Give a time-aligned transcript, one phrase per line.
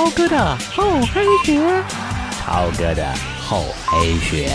[0.00, 1.84] 超哥的厚黑学，
[2.40, 4.48] 超哥的厚黑学，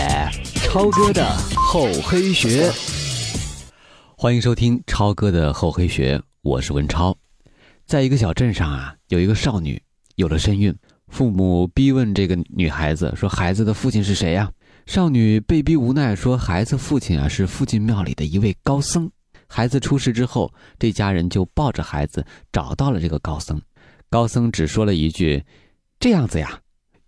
[0.56, 1.24] 超哥的
[1.56, 2.72] 厚黑学。
[4.18, 7.16] 欢迎收听超哥的厚黑学，我是文超。
[7.86, 9.80] 在一个小镇上啊，有一个少女
[10.16, 10.76] 有了身孕，
[11.10, 14.52] 父母逼问这个女孩子说：“孩子的父亲是谁呀？”
[14.88, 19.08] 少女被逼无奈说：“孩子父亲啊，是附近庙里的一位高僧。”
[19.48, 23.62] 孩子出世之后，这家人就抱着孩子找到了这个高僧。
[24.16, 25.44] 高僧只说了一句
[26.00, 26.58] ：“这样子呀。”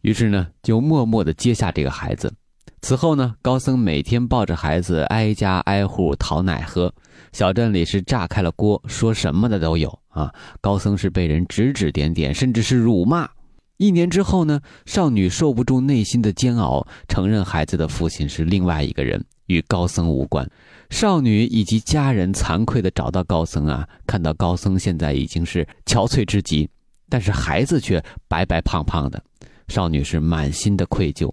[0.04, 2.34] 于是呢，就默默地接下这个孩子。
[2.82, 6.94] 此后呢，高僧每天抱着孩子挨家挨户讨奶喝，
[7.32, 10.30] 小镇里是炸开了锅，说什么的都有啊。
[10.60, 13.30] 高僧是被人指指点点，甚至是辱骂。
[13.78, 20.46] 一年之后呢，少女受不住内心的煎熬，承认孩子的父亲是另外一个人，与高僧无关。
[20.90, 26.70] 少女以及家人惭愧地找到高僧啊，看到高僧现在已经是憔悴之极，
[27.10, 29.24] 但是孩子却白白胖胖的，
[29.68, 31.32] 少女是满心的愧疚。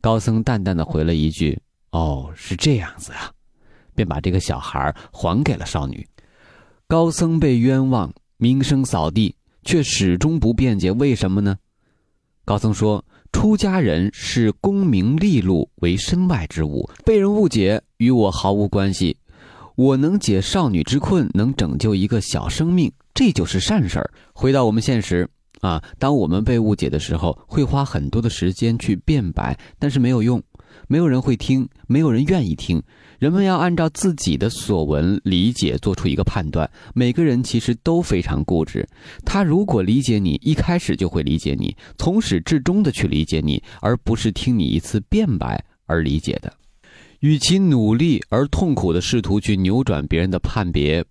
[0.00, 1.58] 高僧淡淡的回了一句
[1.92, 3.32] ：“哦，是这样子啊。”
[3.94, 6.06] 便把这个小孩还给了少女。
[6.86, 11.56] 高僧被冤枉，名声扫地，却始终不辩解，为什么呢？
[12.44, 13.04] 高僧说。
[13.30, 19.18] 出家人视功名利禄为身外之物，被人误解与我毫无关系。
[19.76, 24.08] 我能解少女之困，能拯救一个小生命，这就是善事儿。
[24.32, 25.28] 回到我们现实
[25.60, 30.40] 啊，当我们被误解的时候，会花很多的时间去辩白，但是没有用，
[30.86, 32.80] 没有人会听，没有人愿意听。
[33.18, 36.70] 人们要按照自己的所闻理解做出一个判断。
[36.94, 38.88] 每个人其实都非常固执。
[39.24, 46.52] 他如果理解你，一开始就会理解你，从始至终的去理解你，而不是听你一次辩白而理解的。
[47.18, 51.04] 与其努力而痛苦的试图去扭转别人的判别，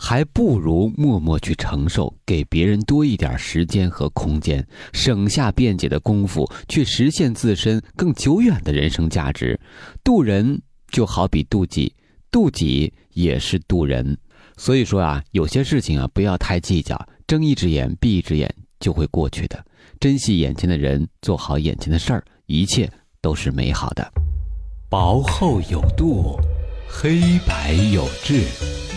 [0.00, 9.60] 还不如默默去承受，给别人多一点时间和空间，省下辩解的功夫，去实现自身更久远的人生价值。
[10.02, 10.60] 渡人。
[10.92, 11.94] 就好比渡己，
[12.32, 14.18] 渡己也是渡人，
[14.56, 19.64] 所以说啊，有些事情啊，不要太计较，睁一只眼闭一只眼就会过去的。
[20.00, 24.12] 珍惜眼前的人，做好眼前的事儿，一切都是美好的。
[24.88, 26.36] 薄厚有度，
[26.92, 28.42] 黑白有致，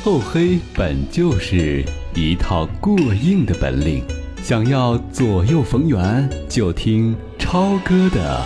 [0.03, 4.03] 厚黑本就是一套过硬的本领。
[4.43, 8.41] 想要左右逢源，就听超哥的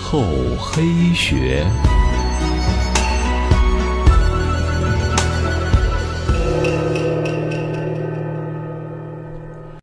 [0.00, 0.22] 厚
[0.56, 0.82] 黑
[1.14, 1.66] 学。